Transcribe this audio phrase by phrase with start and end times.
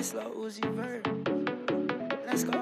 [0.00, 1.04] It's Lil Uzi Vert.
[2.26, 2.56] Let's go.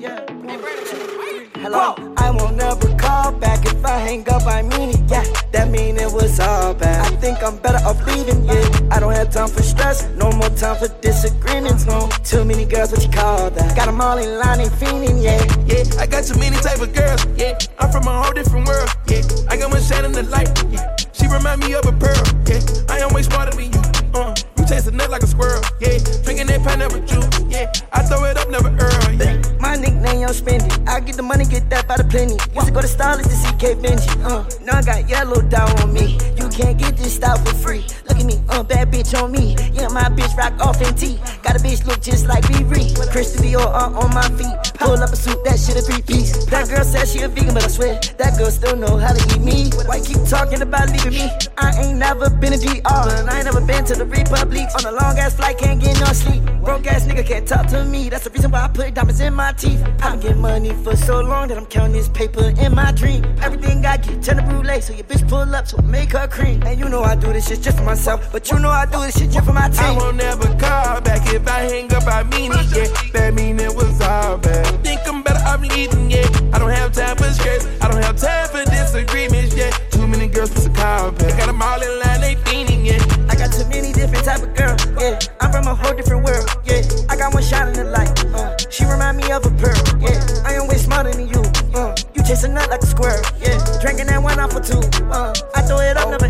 [0.00, 0.24] Yeah.
[0.40, 0.58] One,
[0.88, 1.60] two, three.
[1.60, 1.94] Hello.
[2.16, 4.46] I won't never call back if I hang up.
[4.46, 5.00] I mean it.
[5.10, 5.22] Yeah.
[5.52, 7.12] That mean it was all bad.
[7.12, 8.42] I think I'm better off leaving.
[8.46, 8.88] Yeah.
[8.90, 10.08] I don't have time for stress.
[10.16, 11.84] No more time for disagreements.
[11.84, 12.08] No.
[12.24, 12.92] Too many girls.
[12.92, 13.76] What you call that?
[13.76, 15.22] Got 'em all in line and fiending.
[15.22, 15.44] Yeah.
[15.66, 17.20] Yeah, I got too many type of girls.
[17.36, 18.88] Yeah, I'm from a whole different world.
[19.08, 19.20] Yeah,
[19.50, 20.48] I got one shine in the light.
[20.72, 22.24] Yeah, she remind me of a pearl.
[22.48, 23.75] Yeah, I smarter than you.
[24.16, 25.62] Uh, you taste a nut like a squirrel.
[25.78, 27.28] Yeah, drinking that pineapple juice.
[27.50, 29.12] Yeah, I throw it up, never earl.
[29.12, 29.36] Yeah.
[29.60, 30.72] My nickname, I'm spending.
[30.88, 32.32] I get the money, get that by the plenty.
[32.54, 34.08] Used to go to Starlets to see K Benji.
[34.24, 36.18] Uh, now I got yellow down on me.
[36.40, 37.84] You can't get this style for free.
[38.16, 39.56] Look at me, uh, bad bitch on me.
[39.74, 41.18] Yeah, my bitch rock off in T.
[41.42, 42.96] Got a bitch look just like Riri.
[43.12, 44.72] Christian Dior uh, on my feet.
[44.80, 46.46] Pull up a suit, that shit a three piece.
[46.46, 49.36] That girl said she a vegan, but I swear that girl still know how to
[49.36, 49.70] eat me.
[49.84, 51.28] Why keep talking about leaving me?
[51.58, 54.64] I ain't never been to DR, and I ain't never been to the Republic.
[54.78, 56.42] On a long ass flight, can't get no sleep.
[56.64, 58.08] Broke ass nigga can't talk to me.
[58.08, 59.82] That's the reason why I put diamonds in my teeth.
[60.00, 63.24] I been getting money for so long that I'm counting this paper in my dream.
[63.42, 66.62] Everything I get, turn the brulee, so your bitch pull up, so make her cream.
[66.64, 69.00] And you know I do this shit just for myself, but you know I do
[69.00, 69.80] this shit just for my team.
[69.80, 69.98] I team.
[69.98, 72.06] won't never call back if I hang up.
[72.06, 73.10] I mean it, yeah.
[73.12, 74.84] That mean it was all bad.
[74.84, 76.28] Think I'm better off leaving, yeah.
[76.52, 77.66] I don't have time for stress.
[77.82, 79.70] I don't have time for disagreements, yeah.
[79.90, 81.34] Too many girls to call back.
[81.34, 83.02] I got 'em all in line, they fiending, yeah.
[83.28, 85.18] I got too many different type of girls, yeah.
[85.40, 86.82] I'm from a whole different world, yeah.
[87.08, 88.54] I got one shot in the light, uh.
[88.70, 90.22] She remind me of a pearl, yeah.
[90.46, 91.42] I am way smarter than you,
[91.74, 91.94] uh.
[92.14, 93.58] You chasing a nut like a squirrel, yeah.
[93.82, 94.78] Drinking that one off for two,
[95.10, 95.34] uh.
[95.56, 96.28] I throw it up, never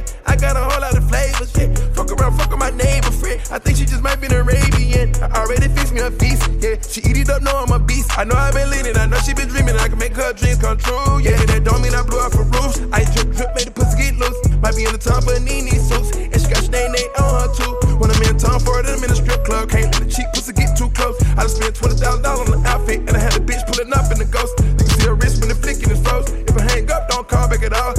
[0.00, 0.32] yeah.
[0.32, 1.74] I got a whole lot of flavors, yeah.
[1.94, 3.40] Fuck around, fuck with my neighbor friend.
[3.50, 5.14] I think she just might be an Arabian.
[5.22, 6.76] I already fixed me a feast, yeah.
[6.80, 8.16] She eat it up, know I'm a beast.
[8.18, 9.76] I know I've been leaning, I know she been dreaming.
[9.76, 11.36] I can make her dreams come true, yeah.
[11.50, 12.80] That don't mean I blew up for roofs.
[12.92, 14.38] I drip, drip, made the pussy get loose.
[14.60, 17.72] Might be in the top of Nene suits, and she got Sinead on her too.
[17.96, 19.70] When I'm in town for it, I'm in a strip club.
[19.70, 21.16] Can't let the cheap pussy get too close.
[21.36, 23.92] I just spent twenty thousand dollars on the outfit, and I had a bitch pulling
[23.92, 24.52] up in the ghost.
[24.60, 26.28] You can see her wrist when the flicking is froze.
[26.30, 27.94] If I hang up, don't call back at all.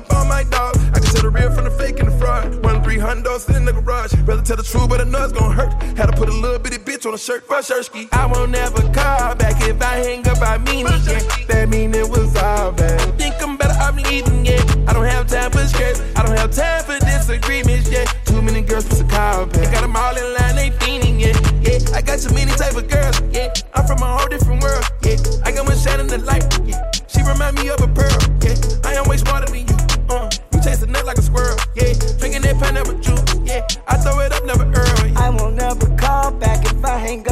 [0.00, 0.76] Up on my dog.
[0.94, 2.64] I can tell the real from the fake and the fraud.
[2.64, 4.12] One three hundred in the garage.
[4.24, 5.72] Rather tell the truth, but I know it's gonna hurt.
[5.98, 8.08] Had to put a little bitty bitch on a shirt for a shirt ski.
[8.12, 10.40] I won't never call back if I hang up.
[10.40, 11.20] I mean it, yeah.
[11.48, 13.18] That mean it was all bad.
[13.18, 14.62] Think I'm better off leaving, yeah.
[14.88, 16.00] I don't have time for stress.
[16.16, 18.04] I don't have time for disagreements, yeah.
[18.24, 19.72] Too many girls to call back.
[19.72, 21.36] Got 'em all in line, they fiending, yeah.
[21.60, 23.52] Yeah, I got too many type of girls, yeah.
[23.74, 25.18] I'm from a whole different world, yeah.
[25.44, 26.80] I got one shine in the light, yeah.
[27.08, 28.16] She remind me of a pearl,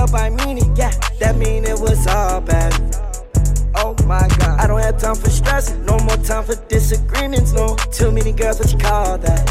[0.08, 0.20] up.
[0.20, 0.90] I mean it, yeah.
[1.20, 2.72] That mean it was all bad.
[3.74, 4.60] Oh my god.
[4.60, 5.74] I don't have time for stress.
[5.78, 7.52] No more time for disagreements.
[7.52, 7.76] No.
[7.92, 8.58] Too many girls.
[8.58, 9.44] What you call that?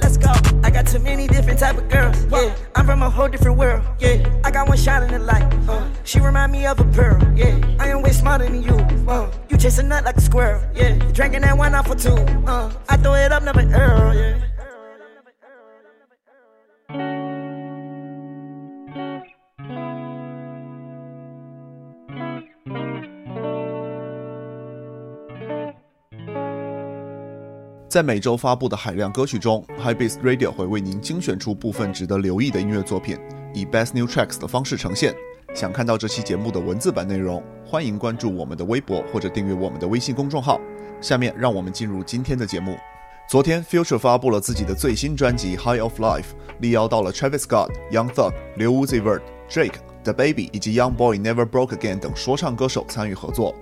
[0.00, 0.32] Let's go.
[0.62, 2.24] I got too many different type of girls.
[2.30, 2.54] Yeah.
[2.74, 3.82] I'm from a whole different world.
[3.98, 4.26] Yeah.
[4.44, 5.52] I got one shine in the light.
[5.68, 5.86] Uh.
[6.04, 7.18] She remind me of a pearl.
[7.36, 7.58] Yeah.
[7.78, 8.76] I am way smarter than you.
[9.08, 9.30] Uh.
[9.48, 10.62] You chase a nut like a squirrel.
[10.74, 10.96] Yeah.
[11.12, 12.16] Drinking that wine off for two.
[12.46, 12.72] Uh.
[12.88, 14.14] I throw it up, never earl.
[16.88, 17.25] Yeah.《
[27.88, 33.16] 在每周发布的海量歌曲中，High Beast Radio 会为您精选出部分值得留意的音乐作品，
[33.54, 35.14] 以 Best New Tracks 的方式呈现。
[35.54, 40.60] 想看到这期节目的文字版内容，欢迎关注我们的微博或者订阅我们的微信公众号。
[41.00, 42.76] 下面让我们进入今天的节目。
[43.28, 46.22] 昨天，Future 发布了自己的最新专辑《High of Life》，
[46.58, 53.54] 力邀到了 Travis Scott、Young Thug、刘 Uzi Vert、Drake、The Baby 以及 Young Boy Never Broke Again 等说唱歌手参与合作。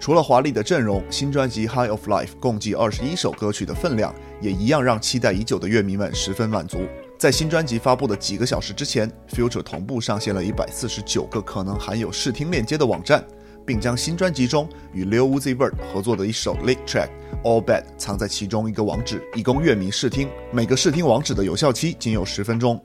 [0.00, 6.78] 除了华丽的阵容，新专辑《High of Life》共计二十一首歌曲的分量，也一样让期待已久的乐迷们十分满足。
[7.18, 13.22] 在新专辑发布的几个小时之前，Future 同步上线了一百四十九个可能含有试听链接的网站，
[13.66, 17.10] 并将新专辑中与 Lil Uzi Vert 合作的一首 Lick Track
[17.44, 20.30] All Bad 藏在其中一个网址，以供乐迷试听。
[20.50, 22.82] 每个试听网址的有效期仅有十分钟。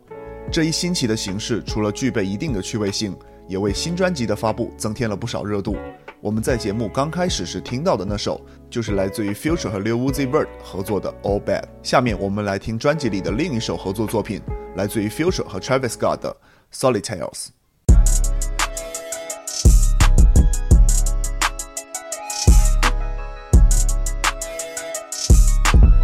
[0.51, 5.76] 这一新奇的形式，除了具备一定的趣味性，也为新专辑的发布增添了不少热度。
[6.20, 11.64] 我们在节目刚开始时听到的那首，就是来自于 Future 和 Lil Uzi Vert 合作的 All Bad。
[11.82, 14.40] 下面我们来听专辑里的另一首合作作品，
[14.76, 16.36] 来自于 Future 和 Travis Scott 的
[16.72, 17.48] Solitaires。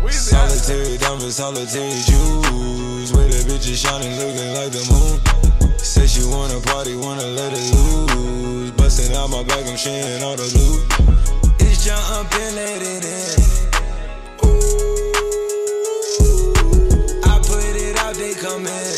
[0.09, 3.13] Solitary diamonds, solitary jewels.
[3.13, 5.50] With a bitch is shining, looking like the moon.
[6.02, 8.72] Said she wanna party, wanna let it loose.
[8.72, 10.82] Busting out my back, I'm sharing all the loot.
[11.60, 13.38] It's jump and let it in.
[17.24, 18.96] I put it out, they come in.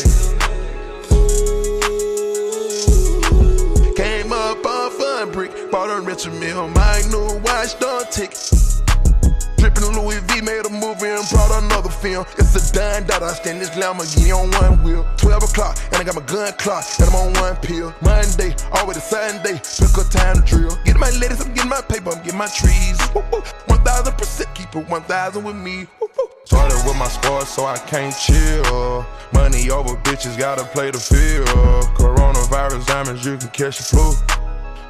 [3.94, 8.34] Came up off a brick, bought a Richard Mille, my new watch, don't tick.
[9.84, 12.24] Drippin' Louis V made a movie and brought another film.
[12.38, 15.06] It's a dime dot, I stand this Lamborghini on one wheel.
[15.18, 17.94] 12 o'clock, and I got my gun clock, and I'm on one pill.
[18.00, 20.76] Monday, always Sunday, pick a time to drill.
[20.84, 22.98] Get my ladies, I'm getting my paper, I'm getting my trees.
[23.68, 25.86] 1000% keep it 1000 with me.
[26.44, 29.04] Started with my sports, so I can't chill.
[29.32, 31.48] Money over bitches, gotta play the field.
[31.96, 34.43] Coronavirus diamonds, you can catch the flu.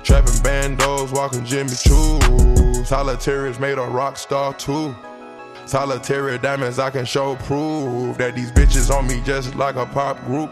[0.05, 2.85] Trapping bandos, walking Jimmy Choo.
[2.85, 4.95] Solitaires made a rock star too.
[5.65, 10.23] Solitary diamonds, I can show proof that these bitches on me just like a pop
[10.27, 10.51] group.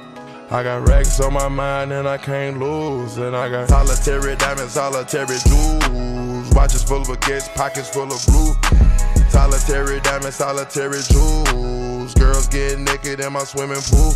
[0.50, 3.18] I got racks on my mind and I can't lose.
[3.18, 6.54] And I got solitary diamonds, solitary jewels.
[6.54, 8.54] Watches full of baguettes, pockets full of blue.
[9.28, 12.14] Solitary diamonds, solitary jewels.
[12.14, 14.14] Girls get naked in my swimming pool.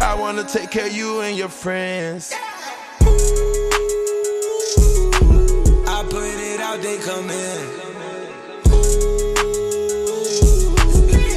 [0.00, 2.32] I wanna take care of you and your friends.
[2.34, 3.51] I
[6.82, 7.92] they come in.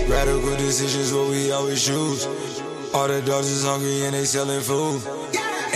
[0.10, 2.26] Radical decisions, what we always choose.
[2.94, 5.02] All the dogs is hungry and they selling food.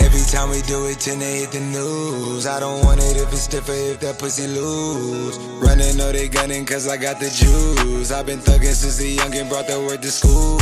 [0.00, 2.46] Every time we do it, then they hit the news.
[2.46, 5.38] I don't want it if it's stiffer, if that pussy loose.
[5.62, 8.10] Running, know they gunning, cause I got the juice.
[8.10, 10.58] I've been thugging since the youngin' brought the word to school.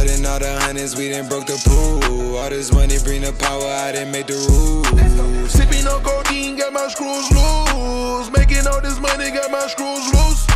[0.00, 2.38] Flooding all the hundreds, we done broke the pool.
[2.38, 5.52] All this money bring the power, I didn't make the rules.
[5.52, 8.32] Sipping on codeine, got my screws loose.
[8.32, 10.48] Making all this money, got my screws loose.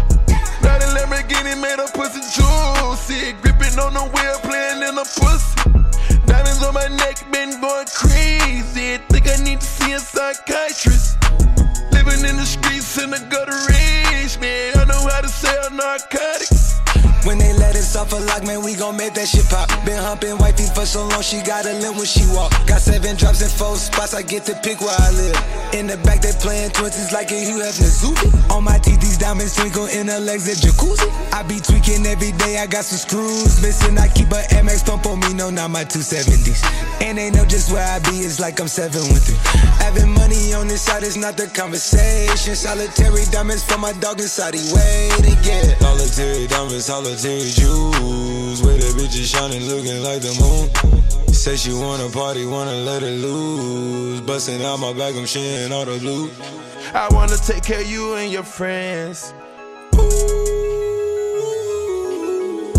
[0.65, 3.37] Not a Lamborghini, made a pussy juicy.
[3.45, 5.61] Gripping on the wheel, playing in the pussy.
[6.25, 8.97] Diamonds on my neck, been going crazy.
[9.13, 11.21] Think I need to see a psychiatrist.
[11.93, 14.73] Living in the streets in the gutter rage, man.
[14.81, 16.81] I know how to sell narcotics.
[17.29, 17.53] When they
[17.85, 19.69] us off a man, we gon' make that shit pop.
[19.85, 22.51] Been humping wifey for so long, she got a limp when she walk.
[22.67, 25.37] Got seven drops in four spots, I get to pick where I live.
[25.77, 28.33] In the back, they playing twenties like a Hugh Hefner Zuby.
[28.49, 31.09] On my teeth, these diamonds twinkle in her legs, a jacuzzi.
[31.33, 33.99] I be tweaking every day, I got some screws missing.
[33.99, 36.65] I keep a MX pump on me, no, not my 270s.
[37.03, 39.39] And they know just where I be, it's like I'm seven with it.
[39.85, 42.55] Having money on this side is not the conversation.
[42.57, 45.77] Solitary diamonds for my dog inside, he waiting, yeah.
[45.79, 48.63] Solitary diamonds, solitary jewels.
[48.63, 50.71] Where the bitches shining, looking like the moon.
[51.33, 54.21] Say she wanna party, wanna let it loose.
[54.21, 56.31] Busting out my back, I'm sharing all the loot.
[56.95, 59.35] I wanna take care of you and your friends.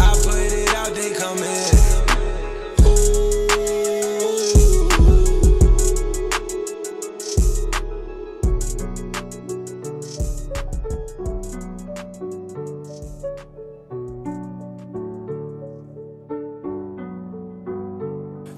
[0.07, 1.74] I put it out, they come in.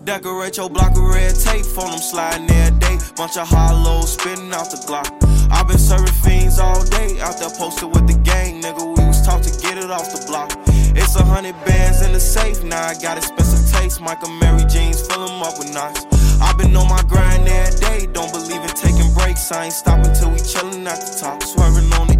[0.07, 2.97] Decorate your block with red tape, phone them sliding day.
[3.17, 5.11] Bunch of hollows spitting out the Glock.
[5.51, 8.87] i been serving fiends all day, out there posted with the gang, nigga.
[8.87, 10.53] We was taught to get it off the block.
[10.95, 13.99] It's a hundred bands in the safe, now I got expensive taste.
[13.99, 16.05] Mike Amiri jeans, fill them up with knots.
[16.39, 19.51] i been on my grind every day, don't believe in taking breaks.
[19.51, 21.43] I ain't stopping till we chillin' at the top.
[21.43, 22.16] Swerving on the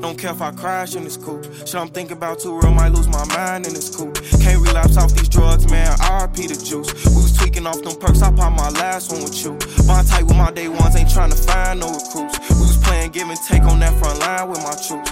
[0.00, 1.44] don't care if I crash in this coupe.
[1.66, 4.16] Shit I'm thinking about too real, might lose my mind in this coupe.
[4.40, 5.96] Can't relapse off these drugs, man.
[5.98, 6.92] RP the juice.
[7.06, 9.52] We was tweaking off them perks, I pop my last one with you.
[9.86, 12.38] Bond tight with my day ones, ain't trying to find no recruits.
[12.50, 15.10] We was playing give and take on that front line with my troops.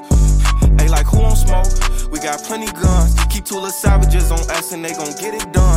[0.79, 1.67] Hey, like who on smoke?
[2.13, 3.15] We got plenty guns.
[3.31, 5.74] Keep two little savages on us and they gon' get it done.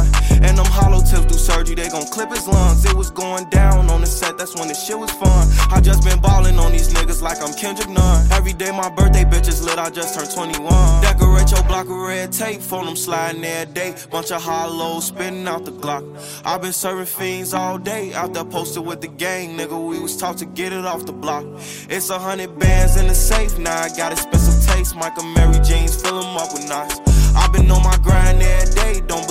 [0.47, 2.85] And them hollow tips do surgery, they gon' clip his lungs.
[2.85, 5.47] It was going down on the set, that's when the shit was fun.
[5.69, 8.31] I just been ballin' on these niggas like I'm Kendrick Nunn.
[8.31, 11.01] Every day my birthday bitches lit, I just turned 21.
[11.01, 15.65] Decorate your block with red tape, phone them sliding day Bunch of hollows spitting out
[15.65, 16.03] the Glock.
[16.45, 19.77] i been serving fiends all day, out there posted with the gang, nigga.
[19.89, 21.45] We was taught to get it off the block.
[21.89, 24.95] It's a hundred bands in the safe, now I got expensive taste.
[24.95, 26.99] Mike Amiri jeans, fill them up with knots.
[27.35, 29.26] i been on my grind every day, don't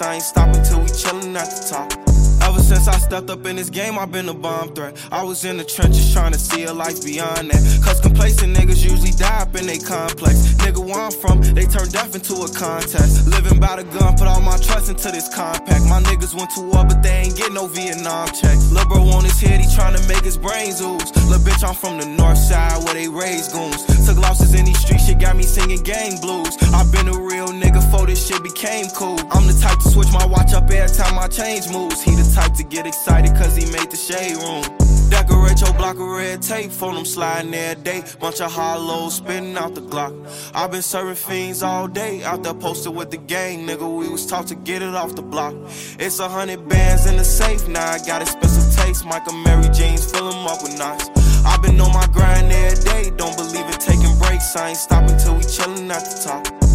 [0.00, 2.11] I ain't stopping till we chillin' at the top.
[2.72, 4.96] Since I stepped up in this game, I've been a bomb threat.
[5.12, 7.60] I was in the trenches trying to see a life beyond that.
[7.84, 10.56] Cause complacent niggas usually die up in they complex.
[10.64, 13.28] Nigga, where I'm from, they turn death into a contest.
[13.28, 15.84] Living by the gun, put all my trust into this compact.
[15.84, 18.72] My niggas went to war, but they ain't get no Vietnam checks.
[18.72, 21.12] Lil' bro on his head, he trying to make his brains ooze.
[21.28, 23.84] Lil' bitch, I'm from the north side where they raise goons.
[24.06, 26.56] Took losses in these streets, shit got me singing gang blues.
[26.72, 29.20] I've been a real nigga before this shit became cool.
[29.30, 32.00] I'm the type to switch my watch up every time my change moves.
[32.02, 34.64] He the type to get excited cause he made the shade room.
[35.12, 38.02] Decorate your block of red tape, phone them sliding day.
[38.18, 40.14] Bunch of hollows spinning out the Glock.
[40.54, 43.86] i been serving fiends all day, out there posted with the gang, nigga.
[43.98, 45.54] We was taught to get it off the block.
[45.98, 49.04] It's a hundred bands in the safe, now I got expensive taste.
[49.04, 51.10] Mike Amiri jeans, fill them up with knots.
[51.44, 54.56] i been on my grind every day, don't believe in taking breaks.
[54.56, 56.71] I ain't stopping till we chillin' at the top.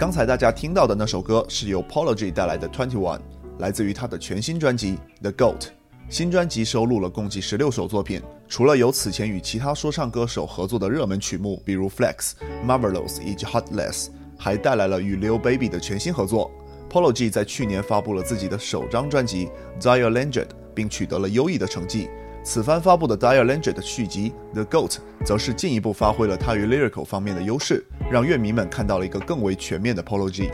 [0.00, 3.20] 刚才大家听到的那首歌是由 Pology 带来的 Twenty One，
[3.58, 5.66] 来自于他的全新专辑 The Goat。
[6.08, 12.30] 新专辑收录了共计十六首作品，除了有此前与其他说唱歌手合作的热门曲目，比如 Flex、
[12.66, 16.50] Marvelous 以及 Hotless，还带来了与 Lil Baby 的全新合作。
[16.90, 22.08] Pology 在去年发布了自己的首张专辑 Dire Legend，并取得了优异的成绩。
[22.52, 30.50] 此番发布的《Dire Legend》的续集《The Goat》则是进一步发挥了他于 lyrical 方面的优势，让乐迷们看到了一个更为全面的 Polo G。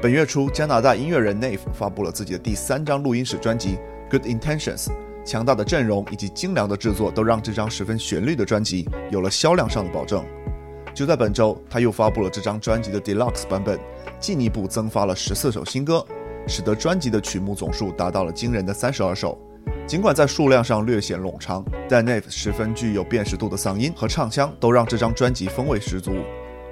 [0.00, 3.76] 本月初，加拿大音乐人 Nave 发布了自己的第三张录音室专辑
[4.10, 4.86] 《Good Intentions》，
[5.26, 10.24] 强大的阵容以及精良的制作都让这张十分旋律的专辑有了销量上的保证。
[10.94, 13.78] 就在本周，他又发布了这张专辑的 Deluxe 版本，
[14.18, 16.02] 进一步增发了十四首新歌，
[16.48, 19.38] 使得专辑的曲目总数达到了惊人的三十二首。
[19.86, 26.16] 尽管在数量上略显冗长，但 Nave 十分具有辨识度的嗓音和唱腔都让这张专辑风味十足。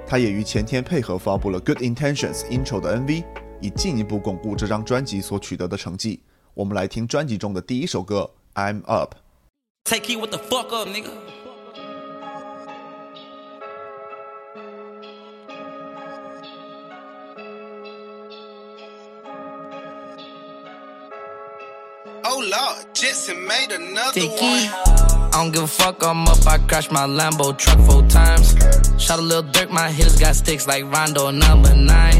[0.05, 3.23] 他也于前天配合发布了《Good Intentions》intro 的 MV，
[3.61, 6.21] 以进一步巩固这张专辑所取得的成绩。
[6.53, 8.29] 我们来听专辑中的第一首歌
[8.61, 9.15] 《I'm Up》。
[23.45, 24.41] Made another one.
[24.41, 26.45] I don't give a fuck, I'm up.
[26.47, 28.55] I crashed my Lambo truck four times.
[28.97, 32.17] Shot a little dirt, my hitters got sticks like Rondo number nine.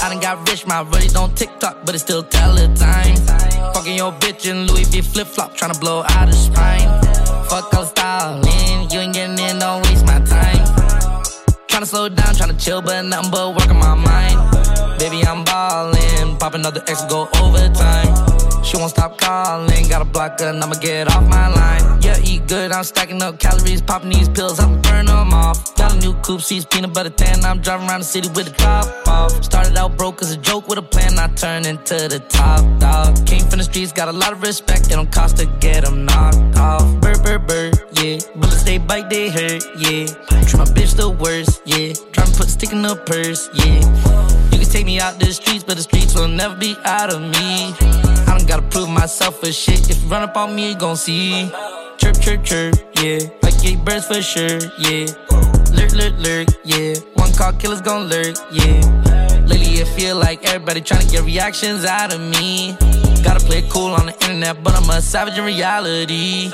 [0.00, 3.16] I done got rich, my really don't TikTok, but it still tell the time.
[3.74, 6.88] Fucking your bitch in Louis V flip flop, tryna blow out her spine.
[7.48, 10.66] Fuck all the styling, you ain't getting in, don't waste my time.
[11.68, 14.98] Tryna slow down, tryna chill, but nothing but work on my mind.
[14.98, 18.31] Baby, I'm ballin', pop another X, go overtime.
[18.62, 22.00] She won't stop calling, got a block and I'ma get off my line.
[22.00, 25.74] Yeah, eat good, I'm stacking up calories, popping these pills, I'ma burn them off.
[25.76, 28.52] Got a new coupe, seats, peanut butter tan, I'm driving around the city with the
[28.52, 29.44] top off.
[29.44, 33.26] Started out broke as a joke with a plan, I turned into the top dog.
[33.26, 36.06] Came from the streets, got a lot of respect, it don't cost to get them
[36.06, 37.00] knocked off.
[37.00, 38.18] Bird, bird, bird, yeah.
[38.36, 40.06] Bullets they bite, they hurt, yeah.
[40.46, 41.92] Treat my bitch the worst, yeah.
[42.12, 44.51] Trying to put a stick in the purse, yeah.
[44.72, 47.74] Take me out the streets, but the streets will never be out of me.
[48.26, 49.90] I don't gotta prove myself for shit.
[49.90, 51.50] If you run up on me, you gon' see.
[51.98, 53.18] Chirp, chirp, chirp, yeah.
[53.42, 55.12] Like eight birds for sure, yeah.
[55.76, 56.94] Lurk, lurk, lurk, yeah.
[57.20, 58.80] One call killer's gon' lurk, yeah.
[59.46, 62.74] Lately, it feel like everybody trying to get reactions out of me.
[63.22, 66.52] Gotta play cool on the internet, but I'm a savage in reality.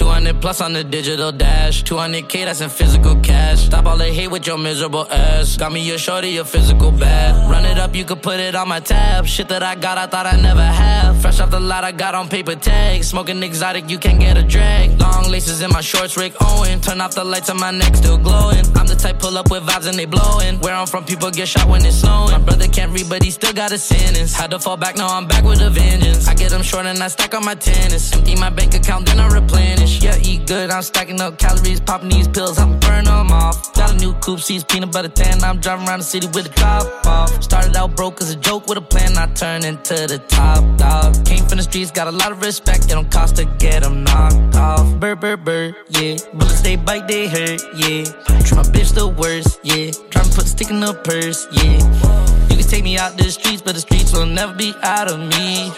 [0.00, 1.84] 200 plus on the digital dash.
[1.84, 3.66] 200k, that's in physical cash.
[3.66, 5.58] Stop all the hate with your miserable ass.
[5.58, 7.50] Got me your shorty, your physical bad.
[7.50, 9.26] Run it up, you could put it on my tab.
[9.26, 11.20] Shit that I got, I thought I never have.
[11.20, 13.08] Fresh off the lot, I got on paper tags.
[13.08, 14.98] Smoking exotic, you can't get a drag.
[14.98, 16.80] Long laces in my shorts, Rick Owen.
[16.80, 18.64] Turn off the lights on my neck, still glowing.
[18.76, 20.60] I'm the type pull up with vibes and they blowing.
[20.60, 22.32] Where I'm from, people get shot when it's snowing.
[22.32, 24.34] My brother can't read, but he still got a sentence.
[24.34, 26.09] Had to fall back, now I'm back with a vengeance.
[26.28, 28.12] I get them short and I stack on my tennis.
[28.12, 30.02] Empty my bank account, then I replenish.
[30.02, 33.74] Yeah, eat good, I'm stacking up calories, popping these pills, I'm burn them off.
[33.74, 36.52] Got a new coupe, seats, peanut butter tan, I'm driving around the city with the
[36.54, 37.42] top off.
[37.42, 41.24] Started out broke as a joke with a plan, I turned into the top dog.
[41.26, 44.04] Came from the streets, got a lot of respect, it don't cost to get them
[44.04, 44.98] knocked off.
[45.00, 46.16] Bird, bird, bird, yeah.
[46.32, 48.04] Bullets, they bite, they hurt, yeah.
[48.04, 49.90] Treat my bitch the worst, yeah.
[50.10, 52.29] Trying to put a stick in the purse, yeah.
[52.70, 55.72] Take me out the streets, but the streets will never be out of me.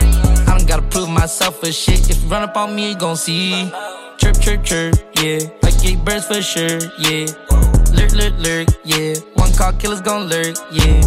[0.46, 2.11] I don't gotta prove myself for shit.
[2.11, 3.72] If you run up on me, you gon' see.
[4.18, 5.38] Chirp, chirp, chirp, yeah.
[5.62, 7.32] Like eight birds for sure, yeah.
[7.96, 9.14] Lurk, lurk, lurk, yeah.
[9.37, 11.00] One call killer's gon' lurk, yeah.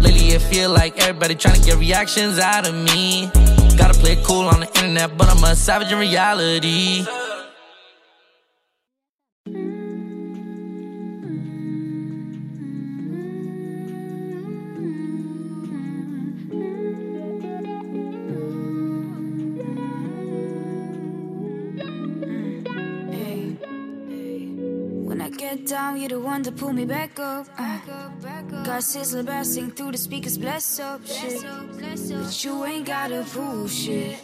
[0.00, 3.28] Lately it feel like everybody trying to get reactions out of me.
[3.76, 7.04] Gotta play cool on the internet, but I'm a savage in reality.
[25.86, 27.46] Down, you're the one to pull me back up.
[27.58, 27.78] Uh.
[28.64, 31.42] Got Sizzler blasting through the speakers, bless up shit.
[31.42, 34.18] But you ain't gotta push it.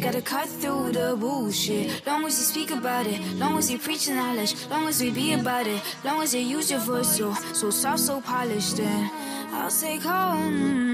[0.00, 2.06] Gotta cut through the bullshit.
[2.06, 5.32] Long as you speak about it, long as you preach knowledge, long as we be
[5.32, 8.76] about it, long as you use your voice so so soft, so polished.
[8.76, 9.10] Then
[9.52, 10.89] I'll stay home.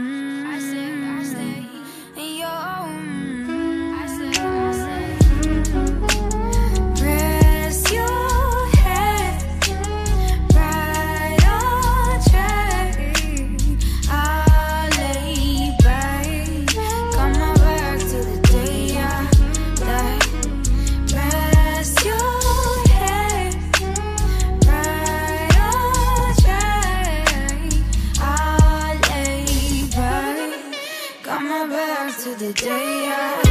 [31.76, 33.42] Back to the day I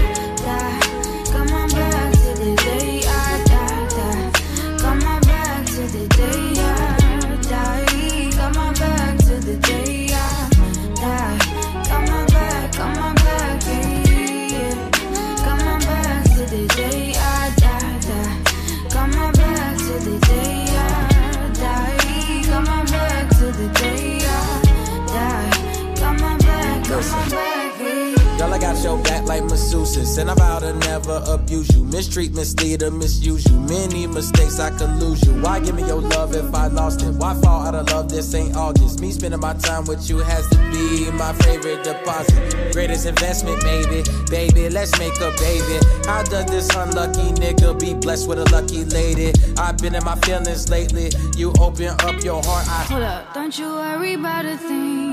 [0.45, 0.79] die.
[1.31, 3.87] Come on back to the day I die.
[3.97, 4.77] die.
[4.79, 8.31] Come back to the day I die.
[8.37, 10.04] Come on back to the day
[28.85, 31.83] your back like masseuses, and I vow to never abuse you.
[31.85, 33.59] Mistreat, mislead, or misuse you.
[33.61, 35.33] Many mistakes I could lose you.
[35.41, 37.11] Why give me your love if I lost it?
[37.15, 38.09] Why fall out of love?
[38.09, 39.01] This ain't August.
[39.01, 42.73] Me spending my time with you has to be my favorite deposit.
[42.73, 44.03] Greatest investment, maybe.
[44.29, 45.79] Baby, let's make a baby.
[46.05, 49.33] How does this unlucky nigga be blessed with a lucky lady?
[49.57, 51.09] I've been in my feelings lately.
[51.35, 55.04] You open up your heart, I Hold up, don't you worry about a thing,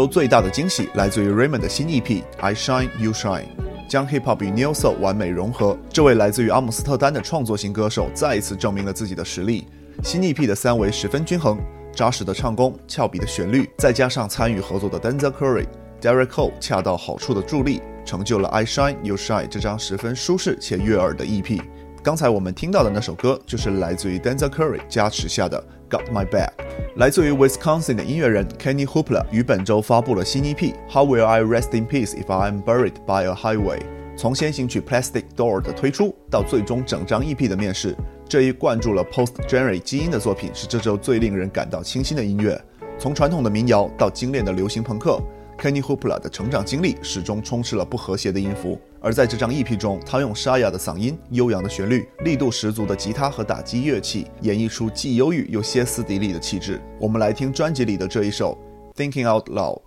[0.00, 2.02] 周最大的惊喜来自于 Raymond 的新 EP
[2.38, 3.42] 《I Shine You Shine》，
[3.86, 5.76] 将 Hip Hop 与 Neo Soul 完美融合。
[5.90, 9.66] 这位来自于阿姆斯特丹的创作型歌手再一次证明了自己的实力。
[10.02, 11.58] 新 EP 的三维十分均衡，
[11.94, 15.66] 扎实的唱功、俏皮的旋律，再加上参与合作的 Denzel Curry、
[16.00, 21.60] Derek Cole 恰到好处的助力，成就了《I Shine You Shine》这张十分舒适且悦耳的 EP。
[22.02, 26.48] 刚才我们听到的那首歌，就是来自于 Denzel Curry 加持下的《Got My Back》。
[26.96, 30.54] 来自于 Wisconsin 的音乐人 Kenny Hoopla 于本周发布了新 EP
[30.88, 33.78] 《How Will I Rest in Peace If I am Buried by a Highway》。
[34.16, 37.96] 从先行曲《Plastic Door》的推出到最终整张 EP 的面世，
[38.28, 42.60] 这一灌注了 Post-Jerry 基因的作品是这周最令人感到清新的音乐。
[42.98, 45.20] 从传统的民谣到精炼的流行朋克。
[45.60, 56.80] Kenny Hoopla 的成长经历始终充斥了不和谐的音符，而在这张 EP 中，他用沙哑的嗓音、悠扬的旋律、力度十足的吉他和打击乐器，演绎出既忧郁又歇斯底里的气质。
[56.98, 58.56] 我们来听专辑里的这一首
[58.98, 59.82] 《Thinking Out Loud》。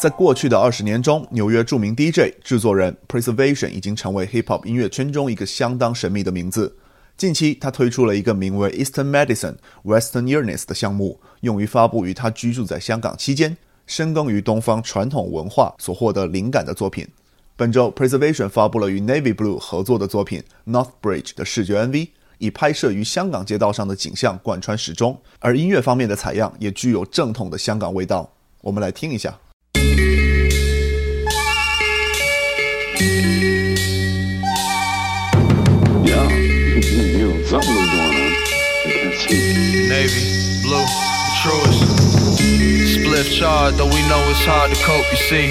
[0.00, 6.74] 在过去的二十年中，纽约著名 DJ 制作人 Preservation 已经成为 Hip Hop 音乐圈中一个相当神秘的名字。
[7.18, 17.06] 近期，他推出了一个名为 Eastern Medicine Western Illness 的项目，用于发布于他居住在香港期间，深耕于东方传统文化所获得灵感的作品。
[17.54, 22.08] 本周，Preservation 发布了与 Navy Blue 合作的作品 North Bridge 的视觉 MV，
[22.38, 28.32] 以拍摄于香港街道上的景象贯穿始终，而音乐方面的采样也具有正统的香港味道。
[28.62, 29.38] 我们来听一下。
[36.04, 36.28] Yeah,
[37.48, 38.32] something was going on.
[38.84, 39.88] I can't see.
[39.88, 40.20] Navy,
[40.60, 40.84] blue,
[41.40, 41.80] truest.
[42.92, 45.48] Spliff charred, though we know it's hard to cope, you see.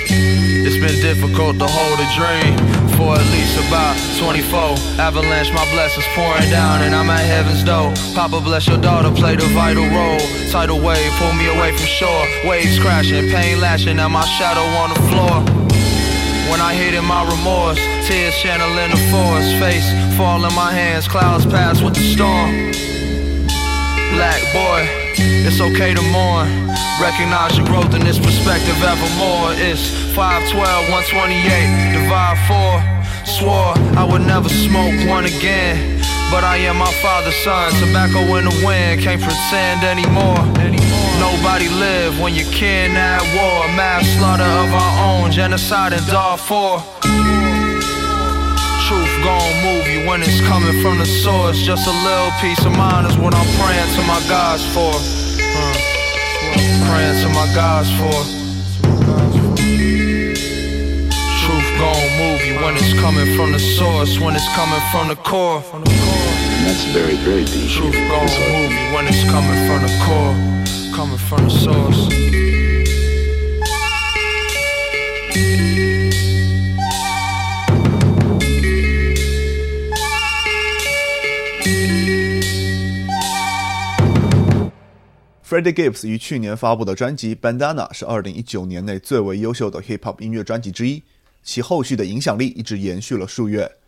[0.62, 2.54] It's been difficult to hold a dream
[2.94, 5.02] for at least about 24.
[5.02, 7.92] Avalanche, my blessings pouring down, and I'm at heaven's door.
[8.14, 10.20] Papa bless your daughter, played a vital role.
[10.52, 12.26] Tidal wave, pull me away from shore.
[12.46, 15.59] Waves crashing, pain lashing at my shadow on the floor.
[16.50, 19.86] When I hate in my remorse, tears channeling the forest, face
[20.18, 22.74] fall in my hands, clouds pass with the storm.
[24.18, 24.82] Black boy,
[25.46, 26.50] it's okay to mourn.
[27.00, 29.54] Recognize your growth in this perspective evermore.
[29.62, 33.00] It's 512, 128, divide 4.
[33.30, 36.02] Swore I would never smoke one again.
[36.34, 40.42] But I am my father's son, tobacco in the wind, can't pretend anymore.
[41.20, 43.68] Nobody live when you can at war.
[43.76, 46.80] Mass slaughter of our own, genocide in Darfur.
[48.88, 51.60] Truth gon' move you when it's coming from the source.
[51.62, 54.96] Just a little peace of mind is what I'm praying to my gods for.
[54.96, 55.76] Uh,
[56.88, 58.20] praying to my gods for.
[61.44, 65.18] Truth gon' move you when it's coming from the source, when it's coming from the
[65.18, 65.64] core.
[65.74, 65.86] And
[66.66, 67.70] that's very, very deep.
[67.70, 70.59] Truth gon' move you when it's coming from the core
[71.00, 72.10] coming from the source.
[85.42, 91.02] Freddie Gibbs 于去年发布的专辑《Bandana》是2019年内最为优秀的 Hip Hop 音乐专辑之一，
[91.42, 93.79] 其后续的影响力一直延续了数月。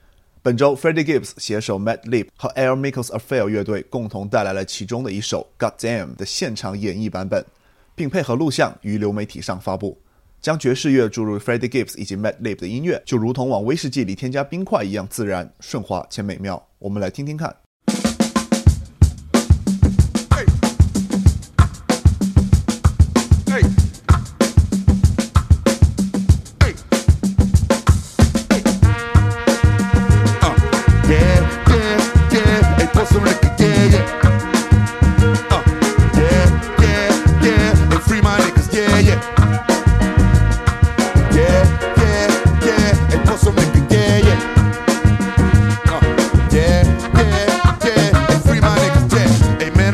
[0.43, 7.45] 本周，Freddie Gibbs 携手 Matt Lip 和 Air Mikos Affair 乐队共同带来了其中的一首《God Damn》的现场演绎版本，
[7.93, 9.99] 并配合录像于流媒体上发布。
[10.41, 16.67] 将爵士乐注入 Freddie Gibbs 以及 Matt Lip 的音乐，就如同往威士忌里添加冰块一样自然、顺滑且美妙。
[16.79, 17.55] 我们来听听看。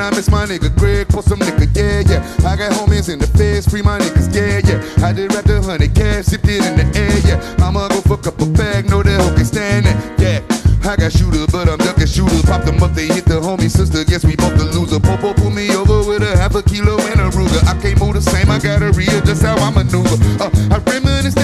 [0.07, 2.49] I miss my nigga Greg for some nigga, yeah, yeah.
[2.49, 5.05] I got homies in the face, free my niggas, yeah, yeah.
[5.05, 7.65] I did wrap the hundred cash, zipped it in the air, yeah.
[7.65, 10.39] I'ma go fuck up a bag, know that hoe can stand it, yeah.
[10.87, 12.43] I got shooters, but I'm ducking shooters.
[12.43, 14.05] Pop them up, they hit the homie sister.
[14.05, 15.01] Guess we both the loser.
[15.01, 17.59] Popo pull me over with a half a kilo and a Ruger.
[17.67, 20.15] I can't move the same, I gotta readjust how I maneuver.
[20.39, 21.43] Uh, I reminisce the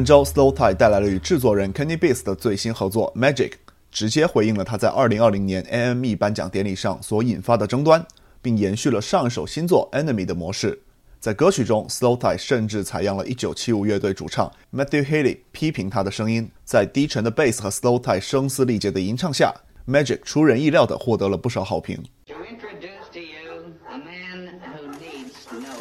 [0.00, 3.50] 本周，Slow Tie 带来了与制作人 Kenny Beats 的最新合作《Magic》，
[3.90, 8.06] 直接回应了他在2020年 AME 颁奖典礼上所引发的争端，
[8.40, 10.80] 并延续了上一首新作《Enemy》的模式。
[11.20, 16.50] 在歌曲中，Slow Tie 甚至采样了1975乐队主唱 Matthew Healy 批评他的声音。
[16.64, 19.52] 在低沉的 bass 和 Slow Tie 声嘶力竭的吟唱下，
[19.92, 22.02] 《Magic》出人意料地获得了不少好评。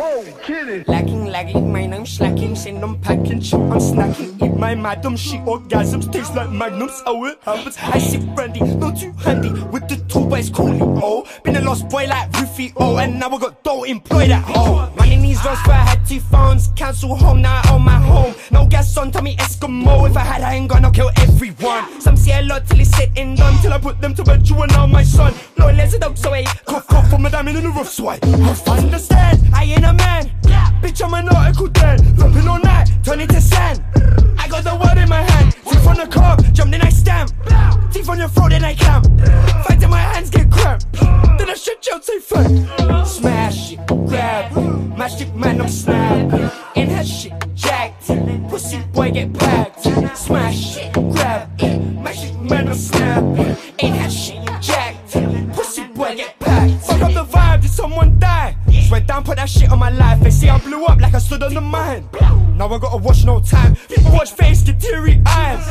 [0.02, 0.86] Oh, kidding.
[0.88, 2.56] Lacking, lagging, my name's slacking.
[2.56, 4.42] Send them packing, chip, I'm snacking.
[4.42, 6.10] Eat my madam, she orgasms.
[6.10, 7.76] Taste like magnums, how it happens.
[7.78, 9.50] I sip brandy, not too handy.
[9.50, 11.28] With the two boys, coolie, oh.
[11.44, 12.98] Been a lost boy like Rufy, oh.
[12.98, 14.96] And now I got dough employed at home.
[14.96, 16.70] Running these runs where I had two phones.
[16.78, 18.34] Cancel home, now I own my home.
[18.52, 20.10] No gas on, tell me Eskimo.
[20.10, 22.00] If I had, I ain't gonna kill everyone.
[22.00, 23.62] Some say a lot till it's and done.
[23.62, 25.34] Till I put them to bed, you and now my son.
[25.58, 28.20] Loyal as a so I cough, cough for my diamond in the rough, so I
[28.70, 29.40] understand.
[29.54, 30.32] I ain't a man.
[30.82, 31.98] Bitch, I'm an article then.
[32.16, 33.84] Rapping all night, turn into sand.
[34.38, 35.54] I got the word in my hand.
[35.66, 37.32] Teeth on the car, jump then I stamp.
[37.92, 39.06] Teeth on your throat, then I camp.
[39.66, 40.92] Fight till my hands get cramped.
[40.94, 42.48] Then I shut you out, say fuck.
[43.06, 44.98] Smash it, grab it.
[44.98, 46.50] Magic man, I'm snapping.
[46.76, 48.08] In her shit, jacked.
[48.50, 49.84] Pussy boy get packed.
[50.18, 51.80] Smash it, grab it.
[52.06, 53.56] Magic man, I'm snapping.
[53.80, 54.39] In her shit,
[59.50, 60.20] shit on my life.
[60.22, 62.08] They see I blew up like I stood on the mine.
[62.60, 63.76] Now I gotta watch no time.
[63.88, 65.66] People watch face, get teary eyes.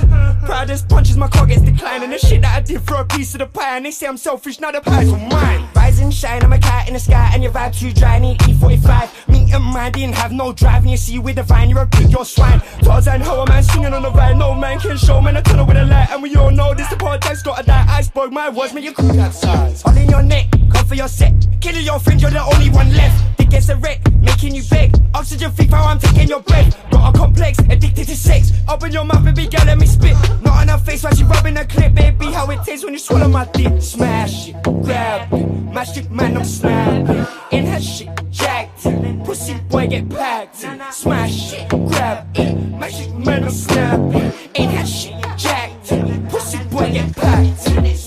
[0.45, 2.03] Proudest punches, my car gets declined.
[2.03, 3.77] And the shit that I did for a piece of the pie.
[3.77, 5.69] And they say I'm selfish, now the pie's on mine.
[5.77, 7.31] Rise and shine, I'm a cat in the sky.
[7.35, 9.29] And your vibe too dry, need E45.
[9.29, 10.83] Me and mine didn't have no drive.
[10.83, 12.61] And you see with the vine, you're a pig, you're swine.
[12.83, 14.39] Tarzan, hoe, a man singing on the vine.
[14.39, 16.09] No man can show, man, I turn with a light.
[16.11, 17.85] And we all know this, the podcast gotta die.
[17.89, 19.83] Iceberg, my words, make you cool that size.
[19.85, 21.48] All in your neck, come for your set.
[21.61, 23.37] Killing your friend, you're the only one left.
[23.37, 24.95] Dick gets a wreck, making you beg.
[25.15, 26.77] Oxygen thief, how I'm taking your breath.
[26.91, 28.53] Got a complex, addicted to sex.
[28.69, 30.17] Open your mouth, baby girl, let me spit.
[30.43, 32.27] Not on her face while she rubbing her clip, baby.
[32.27, 33.83] How it tastes when you swallow my dick.
[33.83, 35.47] Smash it, grab it.
[35.73, 37.27] Magic man, I'm snapping.
[37.51, 38.85] In her shit, jacked.
[39.25, 40.65] Pussy boy get packed.
[40.95, 42.55] Smash it, grab it.
[42.79, 44.33] Magic man, I'm snapping.
[44.55, 45.89] In her shit, jacked.
[46.31, 47.98] Pussy boy get packed.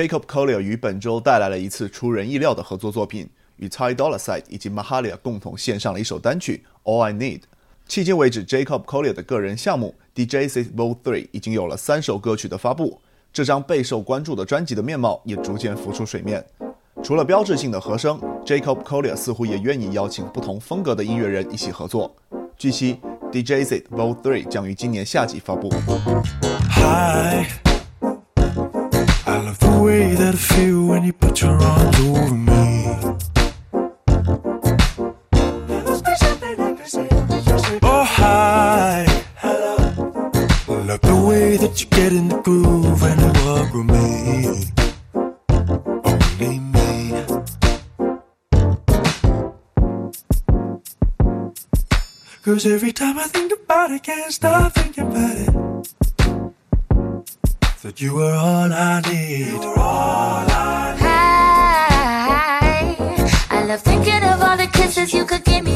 [0.00, 7.40] Jacob Collier 于本周带来了一次出人意料的合作作品，与 Ty Dolla Sign 以及 Mahalia 共同献上了一首单曲《All I Need》。
[7.86, 10.96] 迄今为止，Jacob Collier 的个人项目 DJZ Vol.
[11.04, 12.98] 3已经有了三首歌曲的发布，
[13.30, 16.42] 这张备受关注的专辑的面貌也逐渐浮出水面。
[17.02, 22.16] 除了标志性的和声，Jacob Collier 似乎也愿意邀请不同风格的音乐人一起合作。
[22.56, 22.98] 据悉
[23.30, 24.18] ，DJZ Vol.
[24.22, 25.68] 3将于今年夏季发布。
[26.70, 27.69] Hi.
[29.30, 32.96] I love the way that I feel when you put your arms over me.
[37.80, 39.06] Oh, hi.
[39.36, 39.76] Hello.
[40.68, 44.66] I love the way that you get in the groove when you walk with me.
[46.10, 47.24] Only me.
[52.42, 55.69] Cause every time I think about it, I can't stop thinking about it.
[57.82, 59.64] That you were all I need.
[61.00, 61.36] Hi.
[63.48, 65.69] I love thinking of all the kisses you could give me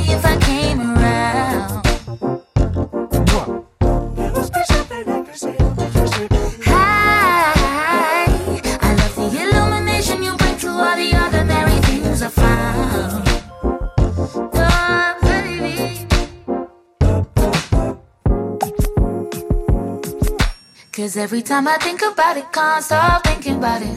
[21.14, 23.96] Cause every time I think about it, can't stop thinking about it.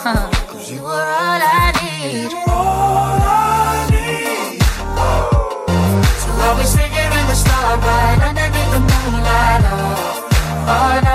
[0.00, 0.30] Huh.
[0.48, 2.30] Cause you were all I need.
[6.22, 9.62] So I'll be singing in the starlight underneath the moonlight.
[9.68, 10.28] Oh,
[10.72, 11.05] oh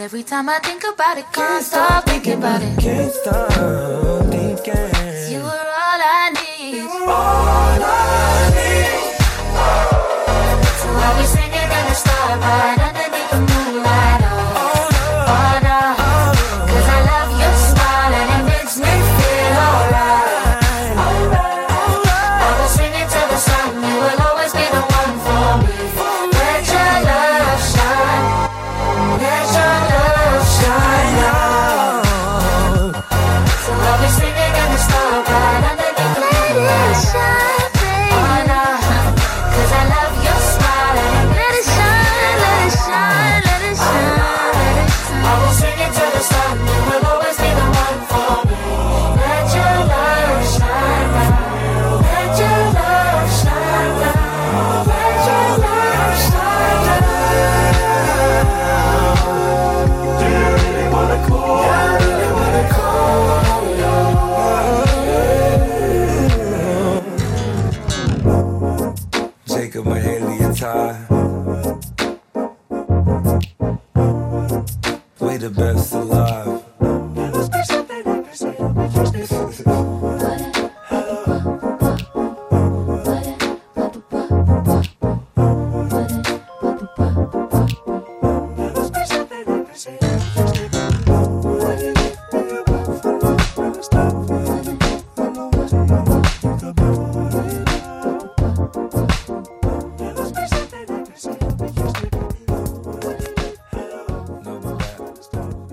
[0.00, 2.78] Every time I think about it, can't stop thinking about it.
[2.78, 3.50] Can't stop
[4.30, 4.76] thinking.
[5.28, 6.82] You were all I need.
[6.82, 9.18] All I need.
[10.78, 12.77] So I'll be singing in the starlight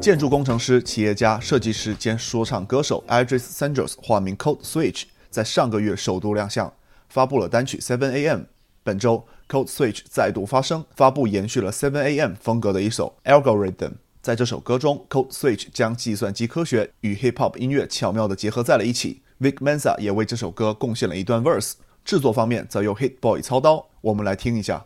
[0.06, 6.72] 建筑工程师、企业家、设计师兼说唱歌手 Idris Sanders 化名 Code Switch 在上个月首度亮相，
[7.10, 8.42] 发布了单曲 Seven A.M。
[8.84, 13.94] 本周 Code Switch 再度发声，发布延续了 Seven A.M 风格的一首 Algorithm。
[14.22, 19.24] 在这首歌中，Code Switch 将计算机科学与 Hip Hop 音乐巧妙地结合在了一起。
[19.40, 23.88] Vic Mensa 也为这首歌贡献了一段 verse，制作方面则由 Hit Boy 操刀。
[24.02, 24.86] 我们来听一下。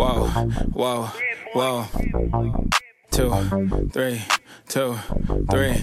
[0.00, 0.28] Whoa,
[0.72, 1.10] whoa,
[1.52, 1.84] whoa.
[3.10, 3.30] Two,
[3.92, 4.22] three,
[4.66, 4.94] two,
[5.50, 5.76] three.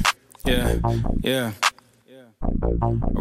[0.44, 0.80] Yeah,
[1.22, 1.52] yeah.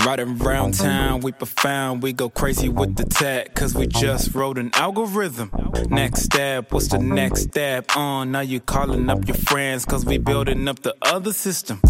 [0.05, 4.59] Riding around town, we profound, we go crazy with the tech, cause we just wrote
[4.59, 5.51] an algorithm.
[5.88, 7.97] Next step, what's the next step?
[7.97, 11.80] On, now you calling up your friends, cause we building up the other system.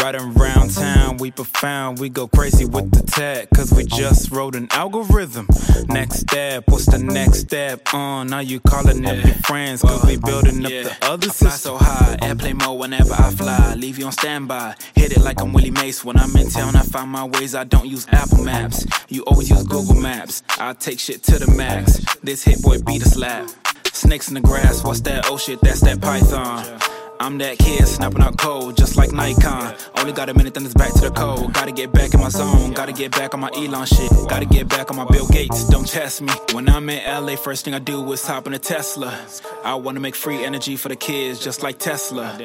[0.00, 4.54] Riding around town, we profound, we go crazy with the tech, cause we just wrote
[4.54, 5.48] an algorithm.
[5.88, 7.92] Next step, what's the next step?
[7.92, 11.50] On, now you calling up your friends, cause we building up the other system.
[11.50, 14.76] so high, airplane mode whenever I fly, leave you on standby.
[14.94, 17.64] Hit it like I'm Willie Mays when I'm in town, I find my ways, I
[17.64, 18.86] don't use Apple Maps.
[19.08, 22.00] You always use Google Maps, I take shit to the max.
[22.22, 23.48] This hit boy beat a slap.
[23.92, 25.26] Snakes in the grass, what's that?
[25.28, 26.99] Oh shit, that's that python.
[27.20, 29.74] I'm that kid snapping out code just like Nikon.
[29.98, 31.52] Only got a minute, then it's back to the code.
[31.52, 32.72] Gotta get back in my zone.
[32.72, 34.10] Gotta get back on my Elon shit.
[34.26, 35.68] Gotta get back on my Bill Gates.
[35.68, 36.32] Don't test me.
[36.52, 39.14] When I'm in LA, first thing I do is hop in a Tesla.
[39.62, 42.38] I wanna make free energy for the kids, just like Tesla.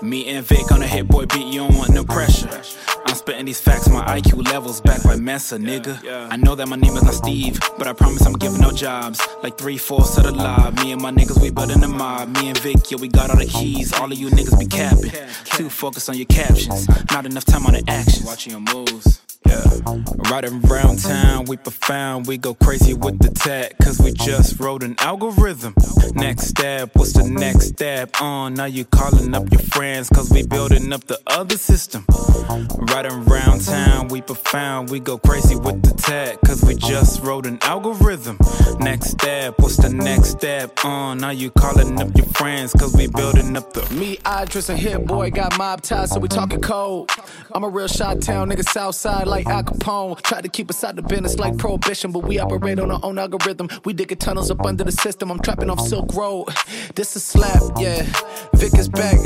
[0.00, 2.48] Me and Vic on a hit boy beat, you don't want no pressure.
[3.04, 6.30] I'm spitting these facts, my IQ levels back by Mensa, nigga.
[6.30, 9.20] I know that my name is not Steve, but I promise I'm giving no jobs.
[9.42, 10.82] Like three fourths of the live.
[10.82, 12.30] Me and my niggas, we building the mob.
[12.38, 13.92] Me and Vic, yeah, we got all the keys.
[13.92, 15.10] All of you niggas be capping.
[15.44, 18.24] Too focused on your captions, not enough time on the actions.
[18.24, 19.31] Watching your moves.
[19.46, 19.62] Yeah.
[20.30, 24.82] Riding around town, we profound, we go crazy with the tech, cause we just wrote
[24.82, 25.74] an algorithm.
[26.14, 28.20] Next step, what's the next step?
[28.20, 32.06] On, now you calling up your friends, cause we building up the other system.
[32.92, 37.46] Riding around town, we profound, we go crazy with the tech, cause we just wrote
[37.46, 38.38] an algorithm.
[38.78, 40.84] Next step, what's the next step?
[40.84, 43.82] On, now you calling up your friends, cause we building up the.
[43.94, 47.10] Me, Idris, and Hit Boy got mob ties, so we talking cold.
[47.52, 50.20] I'm a real shot town nigga, south side like Al Capone.
[50.20, 53.18] Try to keep us out the business like prohibition, but we operate on our own
[53.18, 53.68] algorithm.
[53.84, 55.30] We digging tunnels up under the system.
[55.30, 56.48] I'm trapping off Silk Road.
[56.94, 58.02] This is slap, yeah.
[58.54, 59.18] Vic is back.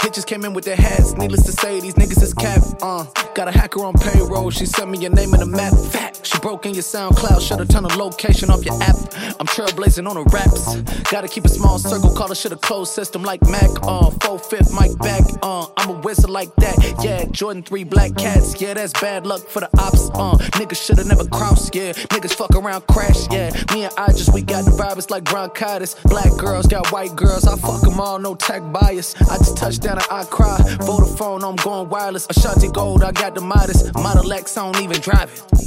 [0.00, 1.12] Hitches came in with their hats.
[1.12, 2.62] Needless to say, these niggas is cap.
[2.80, 3.04] Uh,
[3.34, 4.50] got a hacker on payroll.
[4.50, 5.74] She sent me your name and a map.
[5.92, 6.20] Fat.
[6.22, 7.46] She broke in your SoundCloud.
[7.46, 8.96] Shut a ton of location off your app.
[9.38, 10.76] I'm trailblazing on the raps.
[11.10, 12.14] Gotta keep a small circle.
[12.14, 13.70] Call the shit a closed system like Mac.
[13.82, 15.22] Uh, four fifth mic back.
[15.42, 16.76] Uh, I'm a wizard like that.
[17.04, 18.60] Yeah, Jordan 3 black cats.
[18.60, 20.10] Yeah, that's bad luck for the ops.
[20.10, 21.74] Uh, niggas shoulda never crossed.
[21.74, 23.26] Yeah, niggas fuck around crash.
[23.30, 25.94] Yeah, me and Idris we got the virus like bronchitis.
[26.04, 27.46] Black girls got white girls.
[27.46, 29.14] I fuck them all, no tech bias.
[29.22, 30.58] I just touched down and I cry.
[30.80, 32.26] Vodafone, I'm going wireless.
[32.30, 33.92] Ashanti Gold, I got the modest.
[33.94, 35.60] Model X, I don't even drive it.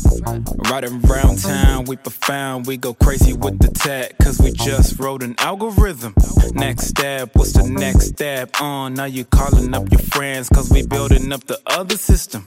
[0.69, 5.21] Riding around town, we profound, we go crazy with the tech, cause we just wrote
[5.21, 6.15] an algorithm.
[6.53, 8.61] Next step, what's the next step?
[8.61, 12.45] On, uh, now you calling up your friends, cause we building up the other system.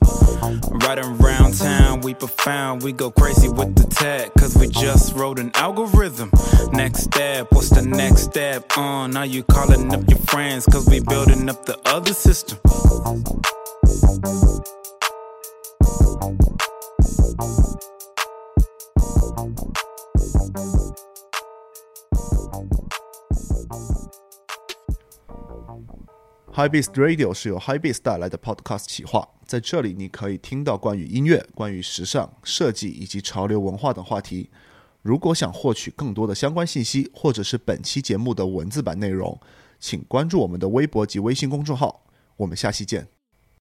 [0.86, 5.38] Riding around town, we profound, we go crazy with the tech, cause we just wrote
[5.38, 6.30] an algorithm.
[6.72, 8.76] Next step, what's the next step?
[8.76, 12.58] On, uh, now you calling up your friends, cause we building up the other system.
[19.36, 19.85] Hype
[26.56, 34.48] Beast Radio 是由 High Beast 带来的 Podcast 企划，在这里你可以听到关于音乐、关于时尚、设计以及潮流文化等话题。
[35.02, 39.38] 如果想获取更多的相关信息，或者是本期节目的文字版内容，
[39.78, 42.06] 请关注我们的微博及微信公众号。
[42.38, 43.15] 我们下期见。